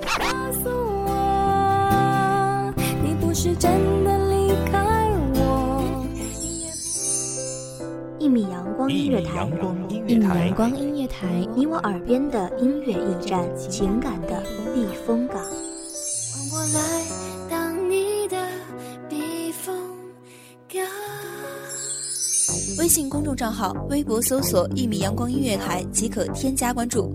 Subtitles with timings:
[0.00, 0.68] 告诉
[1.06, 1.10] 我，
[3.02, 3.70] 你不是真
[4.04, 5.38] 的离开我。
[8.18, 9.46] 一米阳光音乐台，
[10.06, 14.42] 一米阳，光音乐台，你我耳边的音乐驿站，情感的
[14.74, 15.42] 避风港。
[16.52, 17.04] 我来
[17.48, 18.36] 当你的
[19.08, 19.74] 避风
[20.68, 20.82] 港。
[22.78, 27.14] 微信公众账号、微博搜索“一米阳光音乐台”即可添加关注。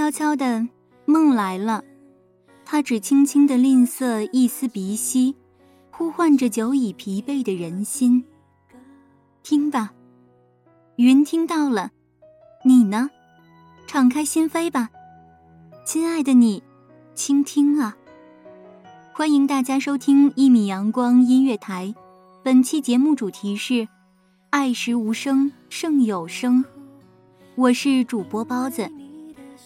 [0.00, 0.66] 悄悄的，
[1.04, 1.84] 梦来了，
[2.64, 5.36] 他只轻轻的吝啬一丝鼻息，
[5.90, 8.24] 呼唤着久已疲惫的人心。
[9.42, 9.92] 听吧，
[10.96, 11.90] 云听到了，
[12.64, 13.10] 你呢？
[13.86, 14.88] 敞开心扉吧，
[15.84, 16.62] 亲爱的你。
[17.14, 17.94] 倾听啊！
[19.12, 21.94] 欢迎大家收听一米阳光音乐台，
[22.42, 23.86] 本期节目主题是
[24.48, 26.64] “爱时无声胜有声”，
[27.54, 28.90] 我是主播包子。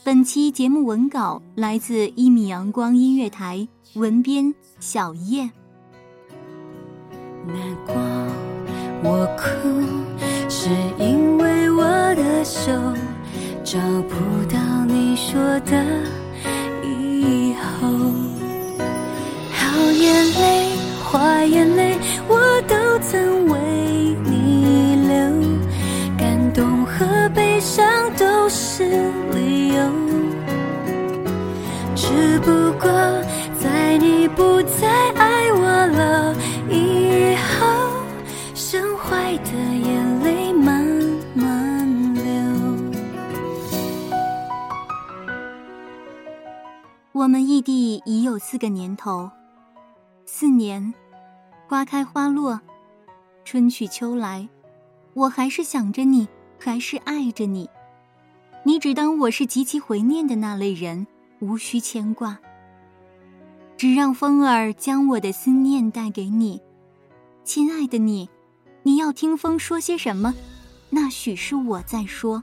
[0.04, 5.50] 本期节目文稿来自一米阳光音乐台，文编小叶。
[7.46, 7.56] 难
[7.86, 7.94] 过，
[9.02, 9.48] 我哭，
[10.50, 11.82] 是因为我
[12.16, 12.70] 的手
[13.64, 14.14] 找不
[14.52, 15.82] 到你说的。
[16.82, 17.88] 以后，
[19.54, 21.96] 好眼泪、坏眼泪，
[22.28, 25.16] 我都曾为你流。
[26.18, 27.86] 感动和悲伤
[28.18, 28.84] 都是
[32.84, 32.92] 过
[33.58, 36.36] 在你不再爱我了
[36.70, 37.64] 以后，
[38.54, 40.84] 剩坏的眼泪慢
[41.34, 42.22] 慢流。
[47.12, 49.30] 我们异地已有四个年头，
[50.26, 50.92] 四年，
[51.66, 52.60] 花开花落，
[53.46, 54.46] 春去秋来，
[55.14, 56.28] 我还是想着你，
[56.58, 57.70] 还是爱着你。
[58.62, 61.06] 你只当我是极其怀念的那类人，
[61.40, 62.38] 无需牵挂，
[63.76, 66.60] 只让风儿将我的思念带给你，
[67.44, 68.28] 亲爱的你。
[68.82, 70.34] 你要听风说些什么？
[70.90, 72.42] 那许是我在说。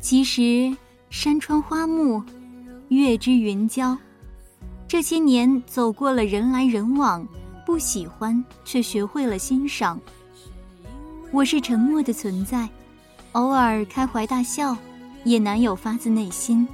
[0.00, 0.76] 其实。
[1.10, 2.22] 山川花木，
[2.88, 3.96] 月之云娇。
[4.86, 7.26] 这些年走过了人来人往，
[7.64, 9.98] 不喜欢却学会了欣赏。
[11.32, 12.68] 我是沉默的存在，
[13.32, 14.76] 偶尔开怀大笑，
[15.24, 16.68] 也难有发自内心。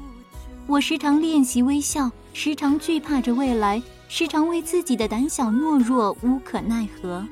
[0.67, 7.27] 我时常练习微笑，时常惧怕着未来，时常为自己的胆小懦弱无可奈何。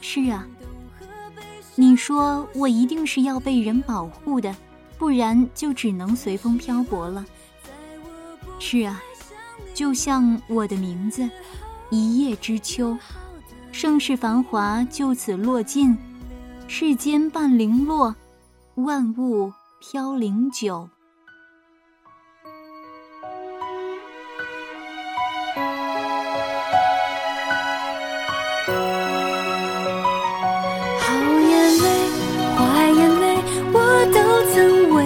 [0.00, 0.46] 是啊，
[1.74, 4.54] 你说我一定是要被人保护的。
[4.98, 7.24] 不然就只能随风漂泊了。
[8.58, 9.00] 是啊，
[9.72, 11.30] 就像我的名字，
[11.88, 12.98] 一叶知秋，
[13.70, 15.96] 盛世繁华就此落尽，
[16.66, 18.16] 世间半零落，
[18.74, 20.88] 万物飘零久。
[31.00, 31.06] 好
[31.50, 31.52] 眼
[31.84, 31.86] 泪，
[32.56, 32.60] 坏
[32.98, 33.24] 眼泪，
[33.72, 33.76] 我
[34.14, 34.16] 都
[34.52, 34.54] 曾
[34.94, 34.96] 为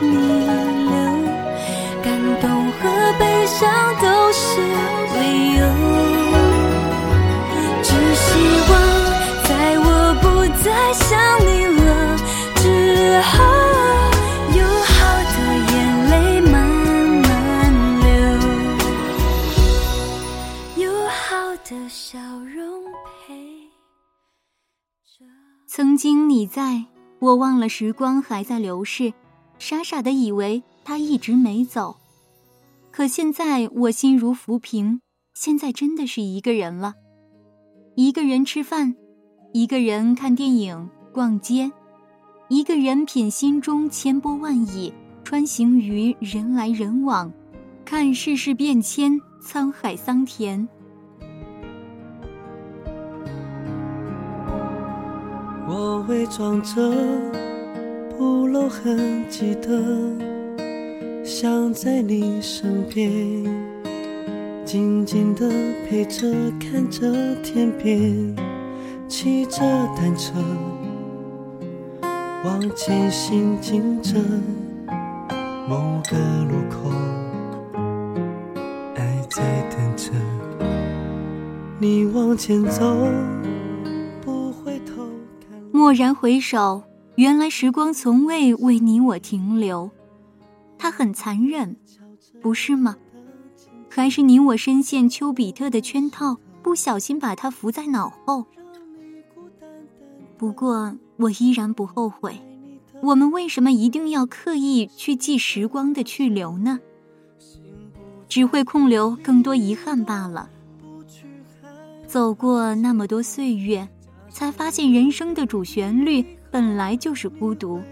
[0.00, 0.12] 你
[0.88, 0.96] 流，
[2.02, 2.06] 感
[2.40, 2.44] 动
[2.80, 2.82] 和
[3.18, 4.07] 悲伤。
[25.66, 26.86] 曾经你在，
[27.18, 29.12] 我忘了时光还在流逝，
[29.58, 31.96] 傻傻的以为他一直没走。
[32.90, 35.00] 可现在我心如浮萍，
[35.34, 36.94] 现在真的是一个人了，
[37.94, 38.96] 一个人吃饭，
[39.52, 41.70] 一个人看电影、逛街，
[42.48, 44.92] 一个人品心中千波万亿，
[45.22, 47.30] 穿行于人来人往，
[47.84, 50.66] 看世事变迁，沧海桑田。
[56.08, 56.90] 伪装着
[58.16, 59.68] 不露痕迹的，
[61.22, 63.10] 想在你身边，
[64.64, 65.46] 静静的
[65.86, 66.26] 陪着，
[66.58, 68.34] 看着天边，
[69.06, 69.60] 骑着
[69.94, 70.32] 单车，
[72.42, 74.14] 往前行进着，
[75.68, 76.16] 某个
[76.48, 76.90] 路口，
[78.96, 80.10] 爱在等着
[81.78, 82.96] 你往前走。
[85.78, 86.82] 蓦然回首，
[87.14, 89.88] 原来时光从未为你我停留。
[90.76, 91.76] 它很残忍，
[92.42, 92.96] 不是吗？
[93.88, 98.44] 还是你我深陷丘比特的圈套，不小心把它伏在脑后。
[100.36, 102.36] 不过我依然不后悔。
[103.00, 106.80] 我们为什么一定要刻意去记时光的去留呢？
[108.28, 110.50] 只会空留更多遗憾罢了。
[112.08, 113.88] 走过那么多岁月。
[114.38, 117.82] 才发现，人生的主旋律本来就是孤独。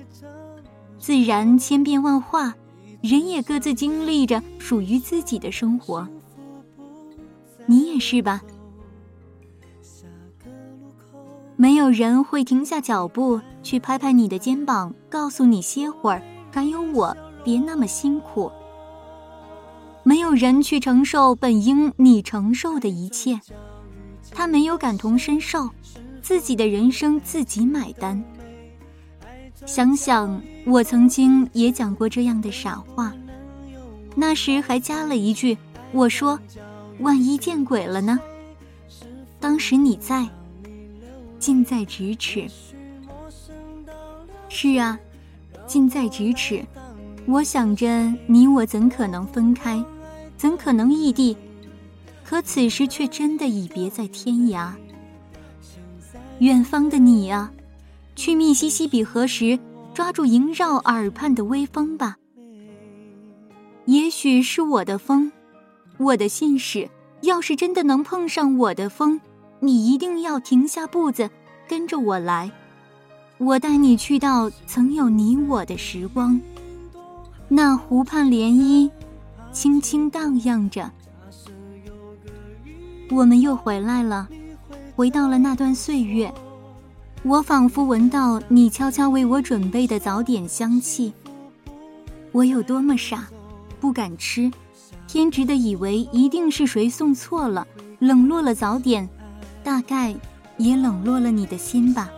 [0.97, 2.55] 自然千变万化，
[3.03, 6.07] 人也各自经历着属于自己的生活。
[7.67, 8.41] 你也是吧？
[11.57, 16.23] 没有人会停下脚步去拍拍你的肩膀，告诉你歇会儿，
[16.53, 18.53] 还有我，别那么辛苦。
[20.05, 23.41] 没有人去承受本应你承受的一切，
[24.31, 25.71] 他没有感同身受。
[26.23, 28.23] 自己的人生自己买单。
[29.65, 33.13] 想想我曾经也讲过这样的傻话，
[34.15, 35.57] 那时还加了一句
[35.93, 36.39] ：“我说，
[37.01, 38.19] 万一见鬼了呢？”
[39.41, 40.29] 当时你在，
[41.39, 42.47] 近在咫尺。
[44.49, 44.99] 是啊，
[45.67, 46.65] 近在咫尺。
[47.27, 49.83] 我想着你我怎可能分开，
[50.37, 51.37] 怎可能异地？
[52.25, 54.73] 可此时却真的已别在天涯。
[56.41, 57.51] 远方的你啊，
[58.15, 59.59] 去密西西比河时，
[59.95, 62.17] 抓住萦绕耳畔的微风吧。
[63.87, 65.33] 也许是我的风，
[65.97, 66.89] 我的信使。
[67.23, 69.19] 要是真的能碰上我的风，
[69.61, 71.31] 你一定要停下步子，
[71.67, 72.53] 跟着我来。
[73.39, 76.39] 我带你去到曾有你我的时光，
[77.49, 78.91] 那湖畔涟漪，
[79.51, 80.93] 轻轻荡漾着。
[83.11, 84.29] 我们又回来了。
[84.97, 86.33] 回到了那段岁月，
[87.23, 91.13] 我仿佛闻到你悄悄为我准备的早点香气。
[92.33, 93.27] 我有多么傻，
[93.79, 94.51] 不敢吃，
[95.07, 97.67] 偏执的以为一定是谁送错了，
[97.99, 99.07] 冷落了早点，
[99.63, 100.15] 大概
[100.57, 102.09] 也冷落了你的心吧。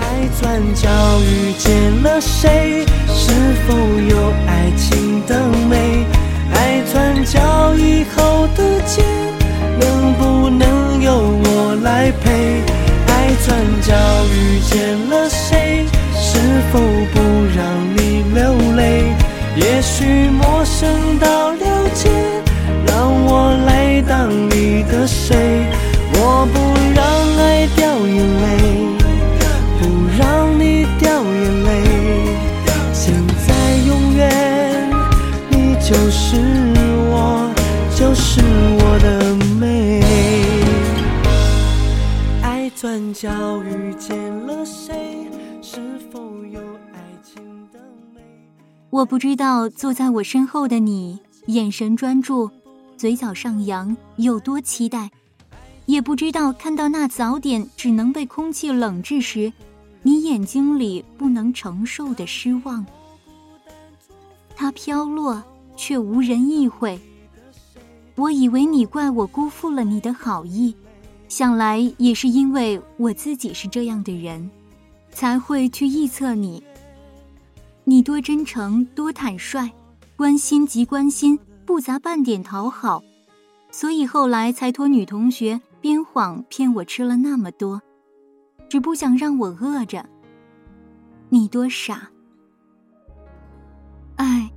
[0.00, 0.88] 爱转角
[1.20, 2.84] 遇见了谁？
[3.06, 3.30] 是
[3.68, 6.04] 否有爱情的美？
[6.52, 9.25] 爱转角以后的街。
[12.22, 12.62] 陪？
[13.08, 13.46] 爱转
[13.82, 13.94] 角
[14.34, 14.74] 遇见
[15.08, 15.84] 了谁？
[16.18, 16.38] 是
[16.72, 17.14] 否不
[17.54, 17.64] 让
[17.96, 19.14] 你流泪？
[19.56, 21.45] 也许陌生到
[43.16, 45.26] 转角遇见了谁？
[45.62, 46.60] 是否有
[46.92, 47.42] 爱情
[47.72, 47.78] 的
[48.14, 48.20] 美？
[48.90, 52.50] 我不知道坐在我身后的你，眼神专注，
[52.98, 55.08] 嘴角上扬，有多期待；
[55.86, 59.50] 也不知道看到那早点只能被空气冷制时，
[60.02, 62.84] 你眼睛里不能承受的失望。
[64.54, 65.42] 它飘落，
[65.74, 67.00] 却无人意会。
[68.14, 70.76] 我以为你怪我辜负了你的好意。
[71.28, 74.50] 想来也是因为我自己是这样的人，
[75.10, 76.62] 才会去臆测你。
[77.84, 79.70] 你多真诚，多坦率，
[80.16, 83.02] 关心即关心，不杂半点讨好，
[83.70, 87.80] 所以后来才托女同学编谎骗我吃了那么多，
[88.68, 90.04] 只不想让我饿着。
[91.28, 92.10] 你多傻！
[94.16, 94.50] 哎，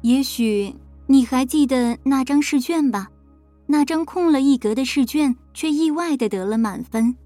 [0.00, 0.74] 也许
[1.06, 3.11] 你还记得那张试卷吧？
[3.66, 7.16] 那张空了一格的试卷，却意外的得了满分。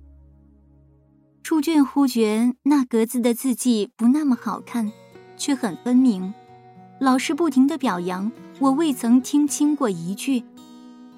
[1.43, 4.90] 出卷忽觉那格子的字迹不那么好看，
[5.37, 6.35] 却很分明。
[6.99, 10.43] 老师不停的表扬我，未曾听清过一句，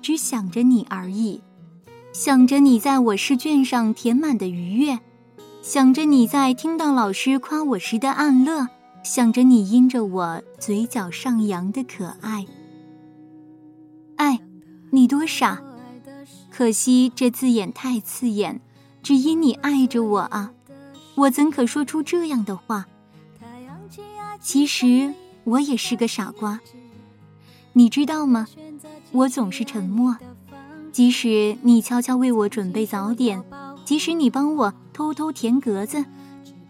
[0.02, 1.40] 只想着你而已，
[2.12, 4.98] 想着你在我试卷上填满的愉悦，
[5.62, 8.68] 想着你在听到老师夸我时的暗乐，
[9.02, 12.44] 想着你因着我嘴角上扬的可爱。
[14.16, 14.40] 爱，
[14.90, 15.62] 你多傻！
[16.50, 18.60] 可惜这字眼太刺眼，
[19.02, 20.52] 只因你爱着我啊，
[21.14, 22.86] 我怎可说出这样的话？
[24.40, 25.14] 其实。
[25.44, 26.60] 我也是个傻瓜，
[27.72, 28.46] 你知道吗？
[29.12, 30.14] 我总是沉默，
[30.92, 33.42] 即使你悄悄为我准备早点，
[33.82, 36.04] 即使你帮我偷偷填格子，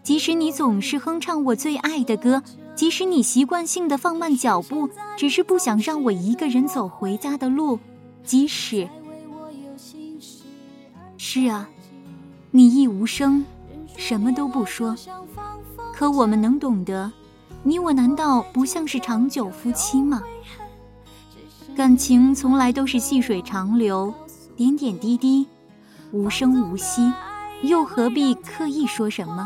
[0.01, 2.41] 即使你总是哼唱我最爱的歌，
[2.73, 7.79] 即使你习惯性的放慢脚步，只是不想让我一个人走回家的路，
[8.23, 8.87] 即使……
[11.17, 11.69] 是啊，
[12.51, 13.43] 你亦无声，
[13.97, 14.95] 什么都不说，
[15.93, 17.11] 可我们能懂得。
[17.61, 20.23] 你我难道不像是长久夫妻吗？
[21.75, 24.13] 感情从来都是细水长流，
[24.55, 25.45] 点点滴滴，
[26.11, 27.11] 无声无息，
[27.63, 29.45] 又何必刻意说什么？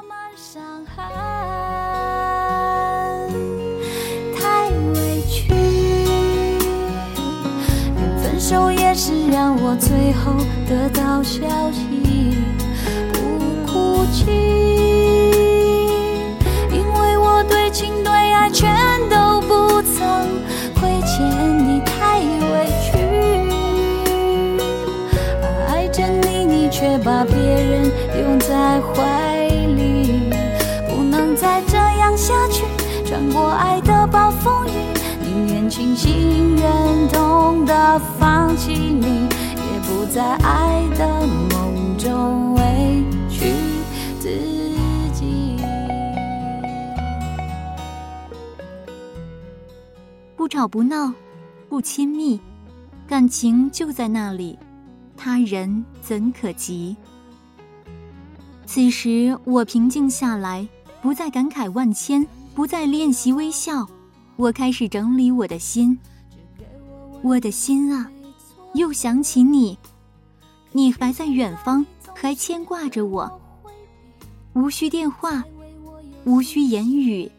[8.43, 10.33] 手也是让我最后
[10.67, 12.35] 得到消息，
[13.13, 13.21] 不
[13.65, 14.25] 哭泣。
[16.69, 18.69] 因为我对情对爱全
[19.09, 20.03] 都不曾
[20.75, 21.25] 亏欠
[21.65, 22.97] 你，太委屈。
[25.69, 30.33] 爱着你，你却把别人拥在怀里，
[30.89, 32.65] 不能再这样下去。
[33.05, 34.71] 穿过爱的暴风雨，
[35.21, 37.97] 宁愿清醒忍痛的
[38.53, 43.51] 放弃你，也不在爱的梦中委屈
[44.19, 44.29] 自
[45.11, 45.57] 己。
[50.35, 51.11] 不吵不闹，
[51.67, 52.39] 不亲密，
[53.07, 54.59] 感情就在那里，
[55.17, 56.95] 他人怎可及？
[58.67, 60.67] 此时我平静下来，
[61.01, 63.87] 不再感慨万千，不再练习微笑，
[64.35, 65.97] 我开始整理我的心。
[67.23, 68.11] 我的心啊，
[68.73, 69.77] 又想起你，
[70.71, 73.39] 你还在远方，还牵挂着我。
[74.53, 75.43] 无需电话，
[76.25, 77.31] 无需言语，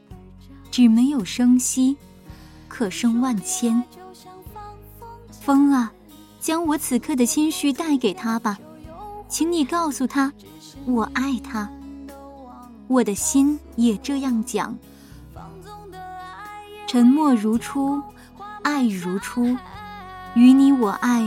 [0.71, 1.97] 只没有声息。
[2.69, 3.83] 可声万千，
[5.31, 5.93] 风啊，
[6.41, 8.59] 将我此刻的心绪带给他吧，
[9.29, 10.33] 请你告诉他，
[10.85, 11.71] 我爱他。
[12.89, 14.77] 我的心也这样讲。
[16.87, 18.03] 沉默如初，
[18.63, 19.57] 爱如初，
[20.35, 21.23] 与你我爱，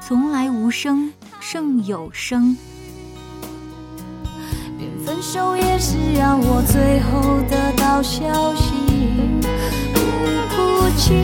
[0.00, 2.56] 从来无声胜有声。
[4.76, 8.72] 连分手也是让我最后得到消息。
[9.94, 10.00] 不
[10.50, 11.14] 哭泣，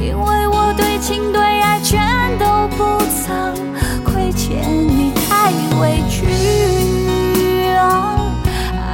[0.00, 3.54] 因为我对情对爱全都不曾
[4.04, 6.26] 亏欠你，太委屈。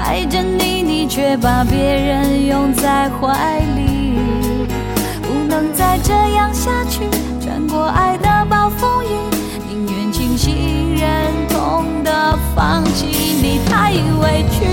[0.05, 4.19] 爱着你，你却把别人拥在怀里，
[14.21, 14.65] 委屈。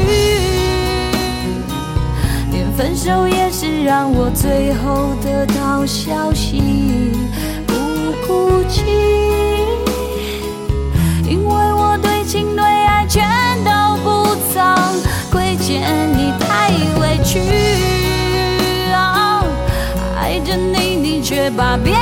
[2.51, 6.61] 连分手也是让我最后得到消息，
[7.67, 7.73] 不
[8.25, 8.83] 哭泣，
[11.27, 13.27] 因为我对情对爱全
[13.63, 14.75] 都不曾
[15.31, 15.81] 亏欠
[16.17, 17.39] 你，太委屈。
[20.15, 21.99] 爱着你，你却把别人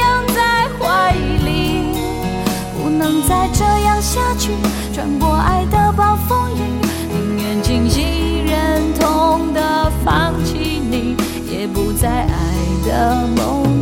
[0.00, 1.12] 拥在怀
[1.44, 1.94] 里，
[2.76, 4.50] 不能再这样下去。
[4.92, 6.51] 穿过爱的暴风
[10.04, 11.16] 放弃你，
[11.50, 13.81] 也不再爱的梦。